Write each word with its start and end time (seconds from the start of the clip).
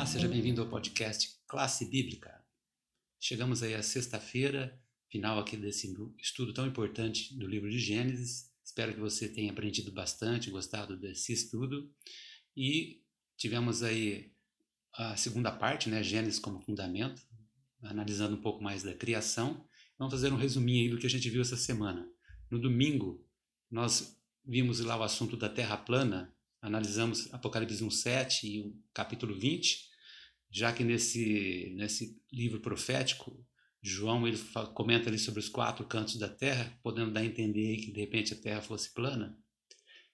Olá, 0.00 0.06
seja 0.06 0.28
bem-vindo 0.28 0.62
ao 0.62 0.66
podcast 0.66 1.28
Classe 1.46 1.84
Bíblica. 1.84 2.42
Chegamos 3.20 3.62
aí 3.62 3.74
à 3.74 3.82
sexta-feira, 3.82 4.82
final 5.10 5.38
aqui 5.38 5.58
desse 5.58 5.94
estudo 6.18 6.54
tão 6.54 6.66
importante 6.66 7.36
do 7.38 7.46
livro 7.46 7.70
de 7.70 7.78
Gênesis. 7.78 8.50
Espero 8.64 8.94
que 8.94 8.98
você 8.98 9.28
tenha 9.28 9.52
aprendido 9.52 9.92
bastante, 9.92 10.48
gostado 10.48 10.98
desse 10.98 11.34
estudo. 11.34 11.92
E 12.56 13.02
tivemos 13.36 13.82
aí 13.82 14.32
a 14.94 15.18
segunda 15.18 15.52
parte, 15.52 15.90
né, 15.90 16.02
Gênesis 16.02 16.40
como 16.40 16.62
fundamento, 16.62 17.20
analisando 17.82 18.36
um 18.36 18.40
pouco 18.40 18.64
mais 18.64 18.82
da 18.82 18.94
criação. 18.94 19.68
Vamos 19.98 20.14
fazer 20.14 20.32
um 20.32 20.36
resuminho 20.36 20.84
aí 20.84 20.88
do 20.88 20.98
que 20.98 21.06
a 21.06 21.10
gente 21.10 21.28
viu 21.28 21.42
essa 21.42 21.58
semana. 21.58 22.08
No 22.50 22.58
domingo, 22.58 23.22
nós 23.70 24.18
vimos 24.46 24.80
lá 24.80 24.96
o 24.96 25.02
assunto 25.02 25.36
da 25.36 25.50
Terra 25.50 25.76
plana, 25.76 26.34
analisamos 26.62 27.30
Apocalipse 27.34 27.84
1:7 27.84 28.44
e 28.44 28.60
o 28.60 28.74
capítulo 28.94 29.38
20, 29.38 29.89
já 30.50 30.72
que 30.72 30.84
nesse 30.84 31.72
nesse 31.76 32.20
livro 32.32 32.60
profético 32.60 33.46
João 33.82 34.28
ele 34.28 34.38
comenta 34.74 35.08
ali 35.08 35.18
sobre 35.18 35.40
os 35.40 35.48
quatro 35.48 35.86
cantos 35.86 36.16
da 36.16 36.28
terra, 36.28 36.78
podendo 36.82 37.12
dar 37.12 37.20
a 37.20 37.24
entender 37.24 37.78
que 37.78 37.90
de 37.90 38.00
repente 38.00 38.34
a 38.34 38.36
terra 38.36 38.60
fosse 38.60 38.92
plana. 38.92 39.38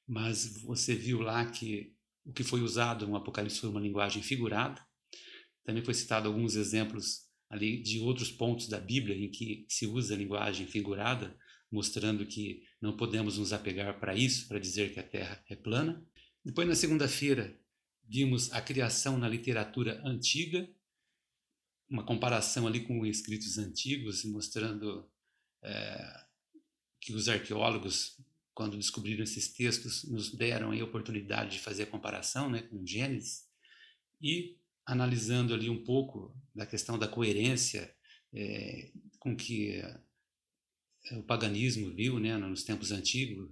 Mas 0.07 0.63
você 0.63 0.95
viu 0.95 1.21
lá 1.21 1.45
que 1.47 1.93
o 2.25 2.33
que 2.33 2.45
foi 2.45 2.61
usado 2.61 3.07
no 3.07 3.17
Apocalipse 3.17 3.59
foi 3.59 3.71
uma 3.71 3.81
linguagem 3.81 4.23
figurada. 4.23 4.81
Também 5.65 5.85
foi 5.85 5.95
citado 5.95 6.29
alguns 6.29 6.55
exemplos 6.55 7.27
ali 7.51 7.83
de 7.83 7.99
outros 8.01 8.31
pontos 8.31 8.69
da 8.69 8.79
Bíblia 8.79 9.17
em 9.17 9.31
que 9.31 9.67
se 9.69 9.87
usa 9.87 10.15
a 10.15 10.19
linguagem 10.19 10.67
figurada, 10.67 11.37
mostrando 11.71 12.27
que 12.27 12.63
não 12.81 12.97
podemos 12.97 13.37
nos 13.39 13.53
apegar 13.53 13.99
para 13.99 14.15
isso, 14.15 14.47
para 14.47 14.61
dizer 14.61 14.93
que 14.93 15.01
a 15.01 15.03
Terra 15.03 15.45
é 15.49 15.57
plana. 15.57 16.05
Depois, 16.45 16.69
na 16.69 16.77
segunda-feira, 16.77 17.59
vimos 18.09 18.53
a 18.53 18.61
criação 18.61 19.19
na 19.19 19.29
literatura 19.29 20.01
antiga, 20.05 20.69
uma 21.89 22.05
comparação 22.05 22.67
ali 22.67 22.85
com 22.85 23.07
escritos 23.07 23.59
antigos, 23.59 24.25
mostrando 24.25 25.09
é, 25.63 26.27
que 27.01 27.13
os 27.13 27.29
arqueólogos, 27.29 28.21
quando 28.55 28.77
descobriram 28.77 29.23
esses 29.23 29.53
textos, 29.53 30.05
nos 30.05 30.35
deram 30.35 30.73
a 30.73 30.85
oportunidade 30.85 31.53
de 31.53 31.61
fazer 31.61 31.85
a 31.85 31.91
comparação 31.91 32.51
né, 32.51 32.63
com 32.63 32.85
Gênesis, 32.85 33.47
e 34.21 34.59
analisando 34.85 35.53
ali 35.53 35.69
um 35.69 35.85
pouco 35.85 36.35
da 36.55 36.65
questão 36.65 36.99
da 36.99 37.07
coerência 37.07 37.95
é, 38.33 38.91
com 39.19 39.37
que 39.37 39.83
o 41.13 41.23
paganismo 41.23 41.95
viu 41.95 42.19
né, 42.19 42.37
nos 42.37 42.65
tempos 42.65 42.91
antigos 42.91 43.51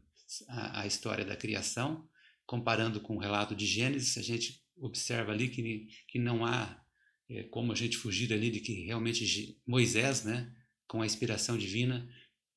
a, 0.49 0.81
a 0.81 0.87
história 0.87 1.25
da 1.25 1.37
criação, 1.37 2.09
comparando 2.47 3.01
com 3.01 3.17
o 3.17 3.21
relato 3.21 3.55
de 3.55 3.67
Gênesis, 3.67 4.17
a 4.19 4.23
gente 4.23 4.63
observa 4.77 5.33
ali 5.33 5.49
que, 5.49 5.89
que 6.09 6.19
não 6.19 6.45
há 6.45 6.83
é, 7.29 7.45
como 7.45 7.73
a 7.73 7.75
gente 7.75 7.97
fugir 7.97 8.33
ali 8.33 8.51
de 8.51 8.61
que 8.61 8.85
realmente 8.85 9.61
Moisés, 9.67 10.25
né, 10.25 10.55
com 10.87 11.01
a 11.01 11.07
inspiração 11.07 11.57
divina, 11.57 12.09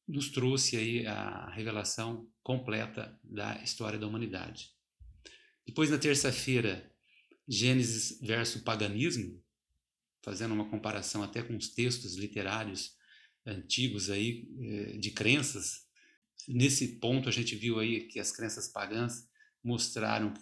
nos 0.08 0.30
trouxe 0.30 0.78
aí 0.78 1.06
a 1.06 1.50
revelação 1.52 2.30
completa 2.42 3.20
da 3.24 3.62
história 3.64 4.00
da 4.00 4.08
humanidade. 4.08 4.72
Depois, 5.66 5.90
na 5.90 5.98
terça-feira, 5.98 6.90
Gênesis 7.48 8.20
versus 8.22 8.62
paganismo, 8.62 9.44
fazendo 10.24 10.54
uma 10.54 10.70
comparação 10.70 11.24
até 11.24 11.42
com 11.42 11.56
os 11.56 11.70
textos 11.70 12.16
literários 12.16 12.96
antigos 13.46 14.10
aí 14.10 14.48
é, 14.60 14.98
de 14.98 15.12
crenças. 15.12 15.86
Nesse 16.48 17.00
ponto 17.00 17.30
a 17.30 17.32
gente 17.32 17.56
viu 17.56 17.80
aí 17.80 18.08
que 18.08 18.20
as 18.20 18.32
crenças 18.32 18.68
pagãs 18.68 19.28
mostraram 19.68 20.34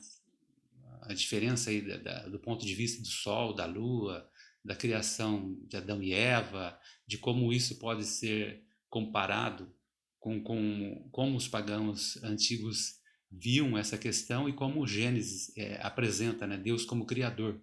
a 1.01 1.13
diferença 1.13 1.71
aí 1.71 1.81
da, 1.81 1.97
da, 1.97 2.27
do 2.27 2.39
ponto 2.39 2.65
de 2.65 2.73
vista 2.75 3.01
do 3.01 3.07
Sol, 3.07 3.53
da 3.53 3.65
Lua, 3.65 4.29
da 4.63 4.75
criação 4.75 5.59
de 5.67 5.77
Adão 5.77 6.01
e 6.01 6.13
Eva, 6.13 6.79
de 7.07 7.17
como 7.17 7.51
isso 7.51 7.77
pode 7.79 8.05
ser 8.05 8.63
comparado 8.89 9.73
com, 10.19 10.41
com 10.41 11.09
como 11.11 11.35
os 11.35 11.47
pagãos 11.47 12.21
antigos 12.23 12.99
viam 13.31 13.77
essa 13.77 13.97
questão 13.97 14.47
e 14.47 14.53
como 14.53 14.81
o 14.81 14.87
Gênesis 14.87 15.55
é, 15.57 15.79
apresenta 15.81 16.47
né, 16.47 16.57
Deus 16.57 16.85
como 16.85 17.05
Criador. 17.05 17.59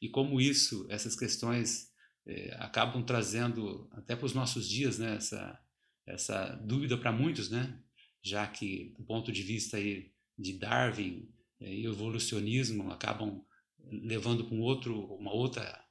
E 0.00 0.08
como 0.08 0.40
isso, 0.40 0.86
essas 0.88 1.16
questões 1.16 1.92
é, 2.26 2.56
acabam 2.58 3.04
trazendo 3.04 3.88
até 3.92 4.16
para 4.16 4.26
os 4.26 4.34
nossos 4.34 4.68
dias 4.68 4.98
né, 4.98 5.16
essa, 5.16 5.60
essa 6.06 6.54
dúvida 6.64 6.96
para 6.96 7.12
muitos, 7.12 7.50
né? 7.50 7.78
já 8.24 8.46
que 8.46 8.94
do 8.96 9.04
ponto 9.04 9.30
de 9.30 9.42
vista 9.42 9.76
aí 9.76 10.10
de 10.38 10.58
Darwin 10.58 11.28
é, 11.60 11.72
e 11.72 11.86
evolucionismo 11.86 12.90
acabam 12.90 13.44
levando 13.78 14.44
para 14.44 14.54
um 14.54 14.60
outro, 14.60 15.14
uma 15.14 15.32
outra 15.32 15.84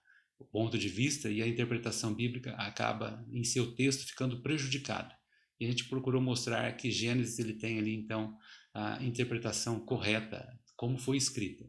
ponto 0.52 0.78
de 0.78 0.88
vista 0.88 1.30
e 1.30 1.42
a 1.42 1.48
interpretação 1.48 2.14
bíblica 2.14 2.52
acaba 2.56 3.26
em 3.32 3.44
seu 3.44 3.74
texto 3.74 4.06
ficando 4.06 4.42
prejudicada. 4.42 5.16
E 5.60 5.66
a 5.66 5.70
gente 5.70 5.86
procurou 5.86 6.22
mostrar 6.22 6.72
que 6.76 6.92
Gênesis 6.92 7.40
ele 7.40 7.54
tem 7.54 7.80
ali 7.80 7.96
então 7.96 8.38
a 8.74 9.04
interpretação 9.04 9.80
correta, 9.80 10.48
como 10.76 10.98
foi 10.98 11.18
escrita. 11.18 11.66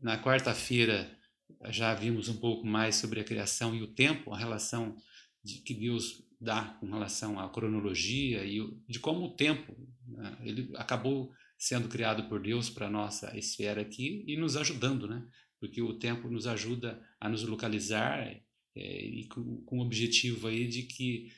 Na 0.00 0.20
quarta-feira 0.20 1.16
já 1.68 1.94
vimos 1.94 2.28
um 2.28 2.36
pouco 2.36 2.66
mais 2.66 2.96
sobre 2.96 3.20
a 3.20 3.24
criação 3.24 3.74
e 3.74 3.82
o 3.82 3.94
tempo, 3.94 4.32
a 4.32 4.38
relação 4.38 4.96
de 5.44 5.58
que 5.58 5.74
Deus 5.74 6.24
dá 6.40 6.76
com 6.80 6.86
relação 6.86 7.38
à 7.38 7.48
cronologia 7.48 8.44
e 8.44 8.60
de 8.88 8.98
como 8.98 9.26
o 9.26 9.36
tempo 9.36 9.76
né, 10.12 10.36
ele 10.42 10.70
acabou 10.76 11.32
sendo 11.58 11.88
criado 11.88 12.28
por 12.28 12.40
Deus 12.40 12.68
para 12.68 12.90
nossa 12.90 13.36
esfera 13.36 13.80
aqui 13.80 14.24
e 14.26 14.36
nos 14.36 14.56
ajudando, 14.56 15.06
né? 15.06 15.26
Porque 15.60 15.80
o 15.80 15.98
tempo 15.98 16.28
nos 16.28 16.46
ajuda 16.46 17.00
a 17.20 17.28
nos 17.28 17.44
localizar 17.44 18.18
é, 18.74 19.04
e 19.04 19.28
com, 19.28 19.62
com, 19.64 19.78
o 19.78 19.82
objetivo 19.82 20.48
aí 20.48 20.66
de 20.66 20.82
que 20.82 21.32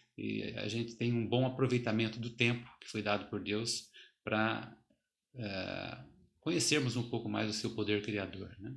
a 0.57 0.69
gente 0.69 0.95
tenha 0.95 1.15
um 1.15 1.27
bom 1.27 1.45
aproveitamento 1.45 2.19
do 2.19 2.31
tempo 2.31 2.71
que 2.81 2.89
foi 2.89 3.03
dado 3.03 3.29
por 3.29 3.43
Deus 3.43 3.91
para 4.23 4.75
é, 5.35 5.99
conhecermos 6.41 6.97
um 6.97 7.11
pouco 7.11 7.29
mais 7.29 7.51
o 7.51 7.53
seu 7.53 7.75
poder 7.75 8.03
criador, 8.03 8.57
né? 8.59 8.75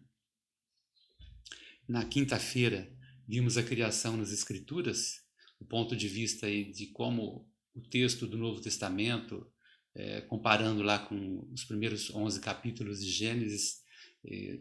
Na 1.88 2.04
quinta-feira 2.04 2.92
vimos 3.26 3.58
a 3.58 3.64
criação 3.64 4.18
nas 4.18 4.34
Escrituras 4.34 5.26
o 5.60 5.66
ponto 5.66 5.96
de 5.96 6.08
vista 6.08 6.46
aí 6.46 6.72
de 6.72 6.88
como 6.88 7.50
o 7.74 7.82
texto 7.82 8.28
do 8.28 8.38
Novo 8.38 8.62
Testamento, 8.62 9.50
é, 9.98 10.22
comparando 10.22 10.84
lá 10.84 11.00
com 11.00 11.50
os 11.52 11.66
primeiros 11.66 12.14
11 12.14 12.40
capítulos 12.40 13.04
de 13.04 13.10
Gênesis, 13.10 13.82
é, 14.24 14.60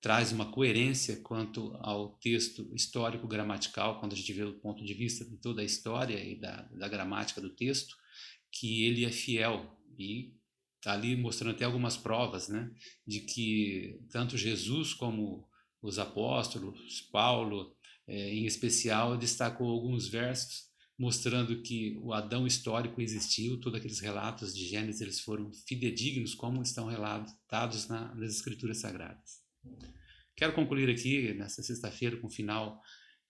traz 0.00 0.30
uma 0.30 0.50
coerência 0.50 1.16
quanto 1.22 1.76
ao 1.80 2.16
texto 2.18 2.72
histórico 2.72 3.26
gramatical, 3.26 3.98
quando 3.98 4.12
a 4.12 4.16
gente 4.16 4.32
vê 4.32 4.44
o 4.44 4.60
ponto 4.60 4.84
de 4.84 4.94
vista 4.94 5.24
de 5.24 5.36
toda 5.38 5.60
a 5.60 5.64
história 5.64 6.22
e 6.22 6.38
da, 6.40 6.62
da 6.62 6.88
gramática 6.88 7.40
do 7.40 7.50
texto, 7.50 7.96
que 8.52 8.84
ele 8.84 9.04
é 9.04 9.10
fiel. 9.10 9.76
E 9.98 10.32
está 10.76 10.92
ali 10.92 11.16
mostrando 11.16 11.54
até 11.54 11.64
algumas 11.64 11.96
provas, 11.96 12.48
né, 12.48 12.70
de 13.06 13.20
que 13.20 14.00
tanto 14.10 14.38
Jesus 14.38 14.94
como 14.94 15.46
os 15.82 15.98
apóstolos, 15.98 17.02
Paulo, 17.12 17.76
é, 18.06 18.34
em 18.34 18.46
especial, 18.46 19.18
destacou 19.18 19.68
alguns 19.68 20.08
versos 20.08 20.69
mostrando 21.00 21.62
que 21.62 21.98
o 22.02 22.12
Adão 22.12 22.46
histórico 22.46 23.00
existiu, 23.00 23.58
todos 23.58 23.78
aqueles 23.78 24.00
relatos 24.00 24.54
de 24.54 24.66
Gênesis 24.66 25.00
eles 25.00 25.18
foram 25.18 25.50
fidedignos 25.66 26.34
como 26.34 26.60
estão 26.60 26.88
relatados 26.88 27.88
na, 27.88 28.14
nas 28.14 28.34
escrituras 28.34 28.80
sagradas. 28.80 29.40
Quero 30.36 30.52
concluir 30.52 30.90
aqui 30.90 31.32
nessa 31.32 31.62
sexta-feira 31.62 32.18
com 32.18 32.26
o 32.26 32.30
final 32.30 32.82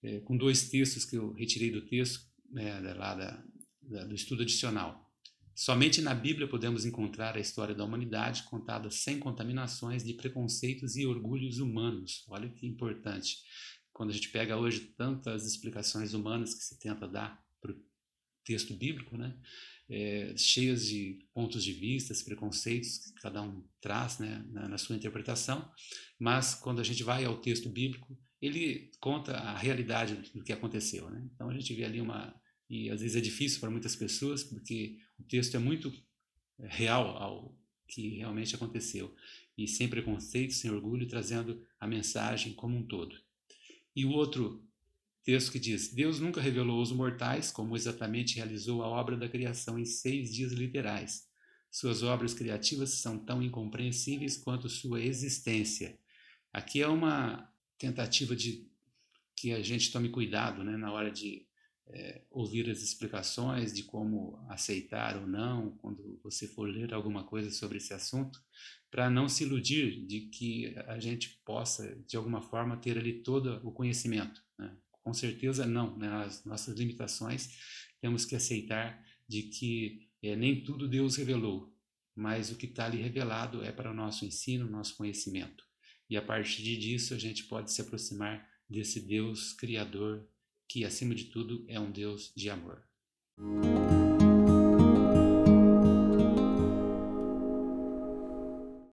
é, 0.03 0.19
com 0.19 0.37
dois 0.37 0.69
textos 0.69 1.05
que 1.05 1.17
eu 1.17 1.33
retirei 1.33 1.71
do 1.71 1.87
texto 1.87 2.27
né, 2.51 2.81
lá 2.95 3.15
da, 3.15 3.45
da, 3.83 4.05
do 4.05 4.17
estudo 4.17 4.43
adicional. 4.43 5.09
Somente 5.55 6.03
na 6.03 6.13
Bíblia 6.13 6.49
podemos 6.49 6.85
encontrar 6.85 7.37
a 7.37 7.41
história 7.41 7.75
da 7.75 7.85
humanidade 7.85 8.43
contada 8.45 8.91
sem 8.91 9.21
contaminações 9.21 10.03
de 10.03 10.15
preconceitos 10.15 10.97
e 10.97 11.07
orgulhos 11.07 11.61
humanos. 11.61 12.25
Olha 12.29 12.49
que 12.49 12.67
importante 12.67 13.37
quando 13.93 14.11
a 14.11 14.13
gente 14.13 14.31
pega 14.31 14.57
hoje 14.57 14.93
tantas 14.97 15.47
explicações 15.47 16.15
humanas 16.15 16.53
que 16.53 16.65
se 16.65 16.77
tenta 16.77 17.07
dar 17.07 17.41
para 17.61 17.73
o 17.73 17.83
texto 18.45 18.75
bíblico, 18.75 19.17
né, 19.17 19.37
é, 19.91 20.35
cheias 20.37 20.87
de 20.87 21.27
pontos 21.35 21.65
de 21.65 21.73
vista, 21.73 22.15
preconceitos 22.25 22.99
que 22.99 23.15
cada 23.15 23.43
um 23.43 23.65
traz 23.81 24.21
né, 24.21 24.45
na, 24.49 24.69
na, 24.69 24.79
sua 24.79 24.95
interpretação, 24.95 25.69
mas 26.19 26.55
quando 26.55 26.81
a 26.81 26.85
gente 26.85 27.03
vai 27.03 27.25
ao 27.25 27.41
texto 27.41 27.69
bíblico, 27.69 28.17
ele 28.41 28.91
conta 29.01 29.33
a 29.37 29.59
realidade 29.59 30.15
do 30.33 30.45
que 30.45 30.53
aconteceu. 30.53 31.11
Né? 31.11 31.29
Então 31.35 31.51
a 31.51 31.55
gente 31.55 31.75
vê 31.75 31.85
ali 31.85 32.01
uma. 32.01 32.35
E 32.69 32.89
às 32.89 33.01
vezes 33.01 33.17
é 33.17 33.21
difícil 33.21 33.59
para 33.59 33.71
muitas 33.71 33.97
pessoas, 33.97 34.45
porque 34.45 34.97
o 35.19 35.25
texto 35.25 35.57
é 35.57 35.59
muito 35.59 35.93
é, 36.61 36.69
real 36.69 37.09
ao 37.17 37.59
que 37.89 38.17
realmente 38.17 38.55
aconteceu. 38.55 39.15
E 39.59 39.67
sem 39.67 39.89
preconceito, 39.89 40.55
sem 40.55 40.71
orgulho, 40.71 41.09
trazendo 41.09 41.67
a 41.81 41.87
mensagem 41.87 42.55
como 42.55 42.77
um 42.77 42.87
todo. 42.87 43.15
E 43.95 44.05
o 44.05 44.13
outro 44.13 44.65
texto 45.25 45.53
que 45.53 45.59
diz: 45.59 45.93
Deus 45.93 46.21
nunca 46.21 46.41
revelou 46.41 46.79
aos 46.79 46.93
mortais 46.93 47.51
como 47.51 47.77
exatamente 47.77 48.37
realizou 48.37 48.83
a 48.83 48.89
obra 48.89 49.17
da 49.17 49.29
criação 49.29 49.79
em 49.79 49.85
seis 49.85 50.33
dias 50.33 50.53
literais. 50.53 51.29
Suas 51.71 52.03
obras 52.03 52.35
criativas 52.35 52.91
são 52.95 53.19
tão 53.19 53.43
incompreensíveis 53.43 54.37
quanto 54.37 54.69
sua 54.69 55.01
existência. 55.01 55.99
Aqui 56.53 56.83
é 56.83 56.89
uma 56.89 57.49
tentativa 57.79 58.35
de 58.35 58.69
que 59.37 59.53
a 59.53 59.63
gente 59.63 59.93
tome 59.93 60.09
cuidado 60.09 60.65
né, 60.65 60.77
na 60.77 60.93
hora 60.93 61.11
de 61.11 61.47
é, 61.87 62.23
ouvir 62.31 62.69
as 62.69 62.83
explicações 62.83 63.73
de 63.73 63.85
como 63.85 64.45
aceitar 64.49 65.17
ou 65.17 65.27
não, 65.27 65.77
quando 65.79 66.21
você 66.23 66.47
for 66.47 66.69
ler 66.69 66.93
alguma 66.93 67.25
coisa 67.25 67.51
sobre 67.51 67.79
esse 67.79 67.95
assunto, 67.95 68.43
para 68.91 69.09
não 69.09 69.29
se 69.29 69.45
iludir 69.45 70.05
de 70.07 70.23
que 70.23 70.75
a 70.87 70.99
gente 70.99 71.41
possa, 71.45 71.97
de 72.07 72.17
alguma 72.17 72.43
forma, 72.43 72.77
ter 72.77 72.99
ali 72.99 73.23
todo 73.23 73.61
o 73.67 73.73
conhecimento. 73.73 74.43
Né? 74.59 74.77
Com 75.03 75.15
certeza 75.15 75.67
não, 75.67 75.97
né? 75.97 76.09
as 76.25 76.45
nossas 76.45 76.79
limitações 76.79 77.59
temos 78.01 78.25
que 78.25 78.37
aceitar 78.37 79.03
de 79.29 79.45
que 79.45 80.09
é, 80.23 80.37
nem 80.37 80.63
tudo 80.63 80.89
Deus 80.89 81.17
revelou, 81.17 81.75
mas 82.15 82.51
o 82.51 82.57
que 82.57 82.67
está 82.67 82.87
ali 82.87 83.01
revelado 83.01 83.63
é 83.63 83.73
para 83.73 83.91
o 83.91 83.95
nosso 83.95 84.25
ensino, 84.25 84.69
nosso 84.69 84.97
conhecimento. 84.97 85.65
E 86.09 86.17
a 86.17 86.23
partir 86.23 86.77
disso 86.77 87.15
a 87.15 87.19
gente 87.19 87.45
pode 87.45 87.73
se 87.73 87.81
aproximar 87.81 88.47
desse 88.69 89.01
Deus 89.01 89.53
Criador, 89.53 90.27
que 90.69 90.85
acima 90.85 91.15
de 91.15 91.25
tudo 91.25 91.65
é 91.69 91.79
um 91.79 91.91
Deus 91.91 92.33
de 92.37 92.51
amor. 92.51 92.83